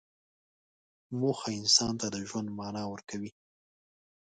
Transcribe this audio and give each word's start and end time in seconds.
موخه 1.19 1.49
انسان 1.59 1.93
ته 2.01 2.07
د 2.13 2.17
ژوند 2.29 2.47
معنی 2.57 2.83
ورکوي. 2.89 3.31